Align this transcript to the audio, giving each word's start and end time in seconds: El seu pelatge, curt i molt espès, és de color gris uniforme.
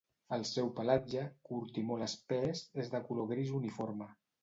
El 0.37 0.45
seu 0.51 0.71
pelatge, 0.79 1.27
curt 1.51 1.79
i 1.83 1.85
molt 1.91 2.09
espès, 2.09 2.65
és 2.85 2.93
de 2.97 3.07
color 3.11 3.33
gris 3.37 3.57
uniforme. 3.63 4.15